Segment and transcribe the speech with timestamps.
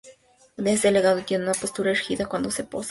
[0.57, 2.79] Es delgado y tiene una postura erguida cuando se posa.